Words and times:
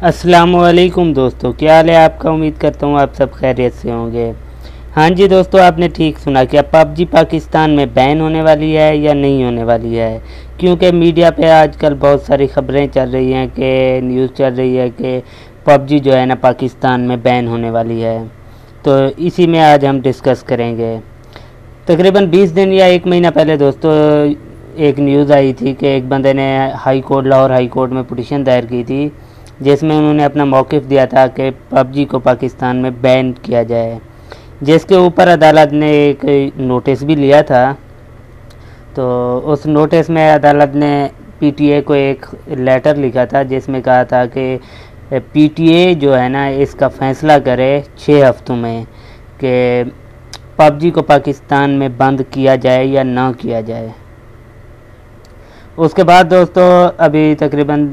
السلام 0.00 0.56
علیکم 0.56 1.12
دوستو، 1.12 1.52
کیا 1.52 1.76
حال 1.76 1.88
ہے 1.88 1.96
آپ 1.96 2.18
کا؟ 2.18 2.30
امید 2.30 2.52
کرتا 2.60 2.86
ہوں 2.86 2.98
آپ 2.98 3.14
سب 3.14 3.32
خیریت 3.32 3.72
سے 3.74 3.90
ہوں 3.90 4.12
گے۔ 4.12 4.32
ہاں 4.96 5.10
جی 5.10 5.28
دوستو، 5.28 5.58
آپ 5.58 5.78
نے 5.78 5.88
ٹھیک 5.88 6.18
سنا 6.18 6.44
کہ 6.44 6.56
اب 6.56 6.70
پب 6.70 6.88
جی 6.94 7.04
پاکستان 7.04 7.70
میں 7.70 7.86
بین 7.94 8.20
ہونے 8.20 8.42
والی 8.42 8.76
ہے 8.76 8.96
یا 8.96 9.12
نہیں 9.12 9.44
ہونے 9.44 9.64
والی 9.64 9.98
ہے؟ 9.98 10.18
کیونکہ 10.56 10.92
میڈیا 10.92 11.30
پہ 11.30 11.50
آج 11.50 11.76
کل 11.76 11.94
بہت 12.00 12.20
ساری 12.20 12.46
خبریں 12.46 12.86
چل 12.94 13.10
رہی 13.10 13.34
ہیں 13.34 13.46
کہ 13.54 14.00
نیوز 14.02 14.28
چل 14.36 14.54
رہی 14.54 14.78
ہے 14.78 14.90
کہ 14.96 15.20
پب 15.64 15.88
جی 15.88 15.98
جو 15.98 16.18
ہے 16.18 16.26
نا 16.26 16.34
پاکستان 16.34 17.00
میں 17.00 17.16
بین 17.16 17.46
ہونے 17.46 17.70
والی 17.70 18.04
ہے۔ 18.04 18.18
تو 18.82 18.98
اسی 19.16 19.46
میں 19.46 19.60
آج 19.60 19.86
ہم 19.86 20.00
ڈسکس 20.00 20.42
کریں 20.42 20.76
گے۔ 20.76 20.98
تقریباً 21.84 22.26
بیس 22.26 22.56
دن 22.56 22.72
یا 22.72 22.84
ایک 22.84 23.06
مہینہ 23.06 23.26
پہلے 23.34 23.56
دوستو، 23.56 23.90
ایک 24.74 25.00
نیوز 25.00 25.32
آئی 25.32 25.52
تھی 25.52 25.74
کہ 25.78 25.86
ایک 25.86 26.04
بندے 26.04 26.32
نے 26.32 26.58
high 26.86 27.00
court, 27.00 27.26
Lahore 27.26 27.50
high 27.50 27.68
court 27.68 27.90
میں 27.90 28.02
پٹیشن 28.08 28.46
دائر 28.46 28.64
کی 28.64 28.84
تھی۔ 28.86 29.08
جس 29.60 29.82
میں 29.82 29.96
انہوں 29.96 30.14
نے 30.14 30.24
اپنا 30.24 30.44
موقف 30.44 30.88
دیا 30.90 31.04
تھا 31.04 31.26
کہ 31.26 31.50
پب 31.68 31.92
جی 31.92 32.04
کو 32.04 32.18
پاکستان 32.18 32.76
میں 32.76 32.90
بین 33.00 33.32
کیا 33.42 33.62
جائے۔ 33.62 33.98
جس 34.60 34.84
کے 34.84 34.94
اوپر 34.94 35.32
عدالت 35.32 35.72
نے 35.72 35.90
ایک 35.90 36.24
نوٹس 36.56 37.02
بھی 37.02 37.14
لیا 37.16 37.40
تھا۔ 37.42 37.72
تو 38.94 39.40
اس 39.52 39.66
نوٹس 39.66 40.08
میں 40.10 40.30
عدالت 40.34 40.76
نے 40.76 40.92
پی 41.38 41.50
ٹی 41.56 41.72
اے 41.72 41.80
کو 41.80 41.92
ایک 41.92 42.26
لیٹر 42.46 42.94
لکھا 42.94 43.24
تھا، 43.24 43.42
جس 43.42 43.68
میں 43.68 43.80
کہا 43.80 44.02
تھا 44.02 44.24
کہ 44.26 44.56
پی 45.32 45.48
ٹی 45.54 45.66
اے 45.68 45.94
جو 45.94 46.18
ہے 46.18 46.28
نا، 46.28 46.46
اس 46.46 46.74
کا 46.74 46.88
فیصلہ 46.88 47.32
کرے 47.44 47.80
چھ 47.96 48.22
ہفتوں 48.30 48.56
میں 48.56 48.84
کہ 49.38 49.82
پب 50.56 50.80
جی 50.80 50.90
کو 50.90 51.02
پاکستان 51.02 51.70
میں 51.70 51.88
بند 51.96 52.20
کیا 52.30 52.54
جائے 52.56 52.84
یا 52.84 53.02
نہ 53.02 53.30
کیا 53.38 53.60
جائے۔ 53.60 53.88
اس 55.76 55.94
کے 55.94 56.04
بعد 56.04 56.24
دوستو، 56.30 56.60
ابھی 56.96 57.34
تقریباً 57.38 57.86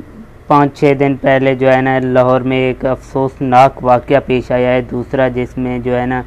پانچ 0.47 0.77
چھ 0.79 0.93
دن 0.99 1.15
پہلے 1.21 1.53
جو 1.55 1.71
ہے 1.73 1.81
نا 1.81 1.97
لاہور 1.99 2.41
میں 2.41 2.57
ایک 2.57 2.85
افسوسناک 2.85 3.83
واقعہ 3.83 4.19
پیش 4.25 4.51
آیا 4.51 4.73
ہے، 4.73 4.81
دوسرا 4.81 5.27
جس 5.27 5.57
میں 5.57 5.77
جو 5.79 5.99
ہے 5.99 6.05
نا 6.05 6.21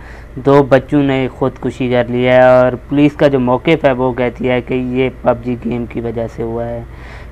دو 0.47 0.63
بچوں 0.63 1.03
نے 1.03 1.29
خودکشی 1.33 1.91
کر 1.91 2.05
لی 2.09 2.27
ہے 2.27 2.41
اور 2.43 2.73
پولیس 2.89 3.13
کا 3.17 3.29
جو 3.29 3.41
موقف 3.41 3.85
ہے 3.85 3.93
وہ 3.93 4.13
کہتی 4.13 4.49
ہے 4.51 4.61
کہ 4.61 4.75
یہ 4.75 5.09
پب 5.23 5.45
جی 5.45 5.57
گیم 5.65 5.85
کی 5.87 6.01
وجہ 6.01 6.27
سے 6.37 6.43
ہوا 6.43 6.67
ہے۔ 6.67 6.83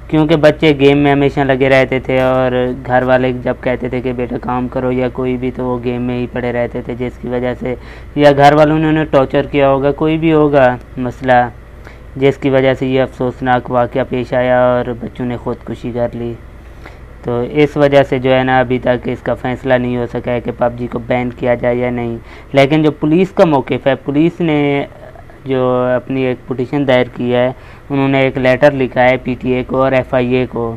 کیونکہ 0.09 0.37
بچے 0.37 0.73
گیم 0.81 0.99
میں 0.99 1.13
ہمیشہ 1.13 1.41
لگے 1.41 1.69
رہتے 1.69 2.01
تھے 2.01 2.21
اور 2.23 2.53
گھر 2.87 3.03
والے 3.03 3.33
جب 3.43 3.55
کہتے 3.61 3.89
تھے 3.89 4.01
کہ 4.01 4.13
بیٹا 4.13 4.37
کام 4.43 4.69
کرو 4.69 4.93
یا 4.93 5.09
کوئی 5.13 5.37
بھی 5.37 5.51
تو 5.57 5.65
وہ 5.65 5.79
گیم 5.85 6.03
میں 6.03 6.19
ہی 6.19 6.27
پڑے 6.33 6.53
رہتے 6.53 6.83
تھے، 6.83 6.95
جس 6.99 7.19
کی 7.23 7.29
وجہ 7.29 7.55
سے 7.61 7.75
یا 8.15 8.33
گھر 8.33 8.55
والوں 8.55 8.79
نے 8.79 8.89
انہیں 8.89 9.05
ٹارچر 9.05 9.47
کیا 9.51 9.71
ہوگا، 9.71 9.93
کوئی 9.93 10.19
بھی 10.19 10.33
ہوگا 10.33 10.77
مسئلہ۔ 10.97 11.49
جس 12.17 12.37
کی 12.37 12.51
وجہ 12.51 12.75
سے 12.75 12.87
یہ 12.87 13.03
افسوسناک 13.03 13.71
واقعہ 13.71 14.05
پیش 14.09 14.33
آیا 14.35 14.61
اور 14.67 14.93
بچوں 15.01 15.27
نے 15.27 15.37
خودکشی 15.37 15.91
کر 15.95 16.09
لی۔ 16.13 16.33
تو 17.27 17.45
اس 17.51 17.77
وجہ 17.77 18.03
سے 18.03 18.19
جو 18.19 18.39
ہے 18.39 18.45
نا 18.45 18.59
ابھی 18.59 18.79
تک 18.79 19.09
اس 19.09 19.23
کا 19.23 19.35
فیصلہ 19.35 19.75
نہیں 19.75 19.97
ہو 19.97 20.07
سکا 20.13 20.33
ہے 20.33 20.41
کہ 20.41 20.51
پب 20.59 20.73
جی 20.77 20.87
کو 20.87 20.99
بین 20.99 21.31
کیا 21.31 21.55
جائے 21.55 21.77
یا 21.77 21.91
نہیں۔ 21.91 22.19
لیکن 22.53 22.83
جو 22.83 22.91
پولیس 22.91 23.31
کا 23.31 23.45
موقف 23.45 23.87
ہے، 23.87 23.95
پولیس 23.95 24.41
نے 24.41 24.87
جو 25.45 25.87
اپنی 25.97 26.23
ایک 26.23 26.49
پٹیشن 26.49 26.89
دائر 26.89 27.07
کی 27.17 27.35
ہے، 27.35 27.53
انہوں 27.91 28.09
نے 28.09 28.21
ایک 28.21 28.39
لیٹر 28.39 28.73
لکھا 28.73 29.05
ہے 29.05 29.17
پی 29.17 29.35
ٹی 29.41 29.53
اے 29.53 29.65
کو 29.67 29.83
اور 29.83 29.93
ایف 29.93 30.15
آئی 30.15 30.35
اے 30.35 30.47
کو۔ 30.51 30.77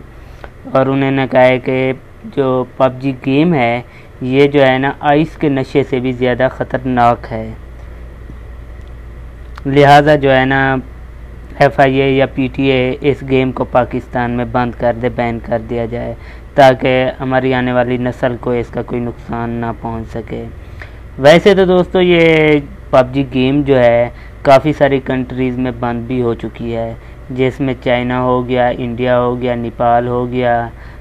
اور 0.74 0.86
انہوں 0.86 1.12
نے 1.12 1.28
کہا 1.32 1.46
ہے 1.46 1.60
کہ 1.60 1.94
جو 2.24 2.64
پب 2.78 3.00
جی 3.00 3.14
گیم 3.26 3.54
ہے، 3.54 3.82
یہ 4.22 4.48
جو 4.48 4.68
ہے 4.68 4.78
نا 4.78 4.92
آئس 5.00 5.38
کے 5.38 5.50
نشے 5.50 5.84
سے 5.84 6.00
بھی 6.00 6.12
زیادہ 6.12 6.48
خطرناک 6.52 7.28
ہے۔ 7.32 7.52
لہٰذا 9.66 10.16
جو 10.16 10.36
ہے 10.36 10.46
نا 10.46 10.76
ایف 11.60 11.80
آئی 11.80 12.02
اے 12.02 12.10
یا 12.12 12.26
P 12.26 12.48
T 12.54 12.64
A 12.72 12.96
us 13.10 13.24
game 13.30 13.52
کو 13.52 13.64
پاکستان 13.72 14.32
میں 14.32 14.46
بند 14.52 14.72
کر 14.78 14.94
دے، 15.02 15.10
بین 15.16 15.40
کر 15.46 15.62
دیا 15.70 15.86
جائے، 15.86 16.14
تاکہ 16.56 17.12
ہماری 17.20 17.54
آنے 17.54 17.74
والی 17.74 17.98
نسل 17.98 18.36
کو 18.42 18.52
اس 18.52 18.68
کا 18.68 18.82
کوئی 18.82 19.02
نقصان 19.02 19.50
نہ 19.50 19.72
پہنچ 19.82 20.08
سکے۔ 20.14 20.44
ویسے 21.26 21.54
تو 21.56 21.66
دوستو، 21.66 22.02
یہ 22.02 22.60
پب 22.90 23.14
جی 23.14 23.24
گیم 23.34 23.62
جو 23.66 23.80
ہے، 23.80 24.10
کافی 24.42 24.74
ساری 24.74 25.00
کنٹریز 25.06 25.58
میں 25.58 25.72
بند 25.80 26.08
بھی 26.08 26.22
ہو 26.22 26.34
چکی 26.34 26.76
ہے۔ 26.76 26.94
جس 27.30 27.60
میں 27.60 27.74
چائنا 27.84 28.22
ہو 28.22 28.48
گیا، 28.48 28.68
انڈیا 28.78 29.20
ہو 29.20 29.40
گیا، 29.42 29.56
نیپال 29.56 30.08
ہو 30.08 30.26
گیا، 30.32 30.54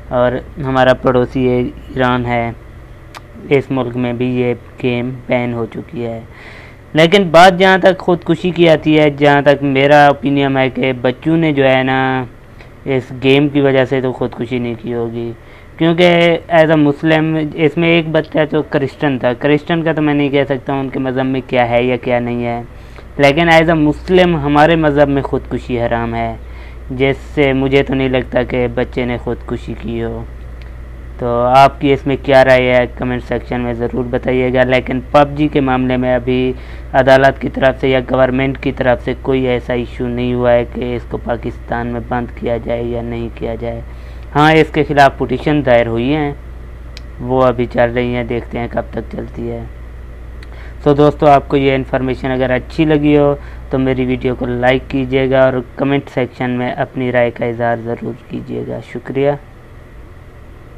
اور 0.08 0.32
ہمارا 0.64 0.94
پڑوسی 0.94 1.46
ایران 1.48 2.26
ہے، 2.26 2.50
اس 3.48 3.70
ملک 3.70 3.96
میں 3.96 4.12
بھی 4.12 4.26
یہ 4.40 4.54
گیم 4.82 5.10
بین 5.26 5.52
ہو 5.54 5.66
چکی 5.74 6.04
ہے۔ 6.06 6.20
لیکن 6.92 7.22
بات 7.22 7.58
جہاں 7.58 7.78
تک 7.78 7.98
خودکشی 7.98 8.50
کی 8.50 8.68
آتی 8.68 8.98
ہے، 8.98 9.10
جہاں 9.10 9.42
تک 9.42 9.62
میرا 9.62 10.06
اپینیم 10.06 10.58
ہے 10.58 10.70
کہ 10.70 10.92
بچوں 11.00 11.36
نے 11.36 11.52
جو 11.52 11.68
ہے 11.68 11.82
نا 11.82 12.24
اس 12.84 13.12
گیم 13.24 13.48
کی 13.48 13.60
وجہ 13.60 13.84
سے 13.84 14.00
تو 14.00 14.12
خودکشی 14.12 14.58
نہیں 14.58 14.74
کی 14.82 14.94
ہوگی۔ 14.94 15.32
کیونکہ 15.78 16.38
ایز 16.48 16.70
اے 16.70 16.76
مسلم 16.76 17.38
اس 17.54 17.76
میں 17.76 17.88
ایک 17.88 18.08
بچہ 18.08 18.38
تو 18.50 18.62
کرسچن 18.62 19.18
تھا۔ 19.18 19.32
کرسچن 19.32 19.82
کا 19.82 19.92
تو 19.92 20.02
میں 20.02 20.14
نہیں 20.14 20.28
کہہ 20.28 20.44
سکتا 20.48 20.72
ہوں 20.72 20.80
ان 20.80 20.88
کے 20.88 20.98
مذہب 20.98 21.24
میں 21.24 21.40
کیا 21.46 21.70
ہے 21.70 21.82
یا 21.82 21.96
کیا 21.96 22.18
نہیں 22.18 22.46
ہے۔ 22.46 22.62
لیکن 23.16 23.48
ایز 23.48 23.68
اے 23.68 23.74
مسلم 23.74 24.36
ہمارے 24.36 24.76
مذہب 24.76 25.08
میں 25.08 25.22
خودکشی 25.22 25.80
حرام 25.80 26.14
ہے۔ 26.14 26.36
جس 26.90 27.16
سے 27.16 27.52
مجھے 27.52 27.82
تو 27.82 27.94
نہیں 27.94 28.08
لگتا 28.08 28.42
کہ 28.42 28.66
بچے 28.74 29.04
نے 29.04 29.16
خودکشی 29.16 29.74
کی 29.82 30.04
ہو۔ 30.04 30.24
تو 31.18 31.42
آپ 31.42 31.80
کی 31.80 31.92
اس 31.92 32.06
میں 32.06 32.16
کیا 32.22 32.44
رائے 32.44 32.74
ہے؟ 32.74 32.86
کمنٹ 32.98 33.22
سیکشن 33.28 33.60
میں 33.60 33.74
ضرور 33.74 34.04
بتائیے 34.10 34.52
گا۔ 34.54 34.64
لیکن 34.64 35.00
پب 35.10 35.28
جی 35.34 35.48
کے 35.48 35.60
معاملے 35.60 35.96
میں 35.96 36.14
ابھی 36.14 36.52
عدالت 36.92 37.40
کی 37.40 37.48
طرف 37.48 37.80
سے 37.80 37.88
یا 37.88 38.00
گورنمنٹ 38.10 38.58
کی 38.58 38.72
طرف 38.72 39.04
سے 39.04 39.14
کوئی 39.22 39.46
ایسا 39.46 39.72
ایشو 39.72 40.08
نہیں 40.08 40.34
ہوا 40.34 40.52
ہے 40.52 40.64
کہ 40.74 40.96
اس 40.96 41.02
کو 41.10 41.16
پاکستان 41.16 41.86
میں 41.86 42.00
بند 42.08 42.26
کیا 42.34 42.56
جائے 42.56 42.82
یا 42.82 43.02
نہیں 43.02 43.28
کیا 43.34 43.54
جائے۔ 43.54 43.80
ہاں 44.34 44.52
اس 44.52 44.66
کے 44.72 44.84
خلاف 44.84 45.18
پٹیشن 45.18 45.66
دائر 45.66 45.86
ہوئی 45.86 46.14
ہیں۔ 46.14 46.32
وہ 47.20 47.42
ابھی 47.42 47.66
چل 47.72 47.92
رہی 47.94 48.14
ہیں، 48.14 48.24
دیکھتے 48.24 48.58
ہیں 48.58 48.68
کب 48.70 48.82
تک 48.90 49.12
چلتی 49.12 49.50
ہے۔ 49.50 49.64
سو 50.84 50.94
دوستو، 50.94 51.26
آپ 51.26 51.48
کو 51.48 51.56
یہ 51.56 51.74
انفارمیشن 51.74 52.30
اگر 52.30 52.50
اچھی 52.50 52.84
لگی 52.84 53.18
ہو 53.18 53.34
تو 53.70 53.78
میری 53.78 54.04
ویڈیو 54.04 54.34
کو 54.34 54.46
لائک 54.46 54.82
کیجیے 54.88 55.30
گا 55.30 55.44
اور 55.44 55.52
کمنٹ 55.76 56.02
سیکشن 56.14 56.50
میں 56.50 56.72
اپنی 56.72 57.12
رائے 57.12 57.30
کا 57.30 57.44
اظہار 57.44 57.76
ضرور 57.84 58.12
کیجیے 58.30 58.64
گا۔ 58.68 58.78
شکریہ۔ 58.92 59.30